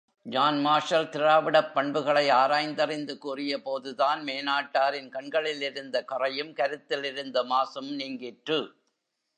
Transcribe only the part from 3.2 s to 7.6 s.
கூறியபோது தான், மேனாட்டாரின் கண்களிலிருந்த கறையும், கருத்திலிருந்த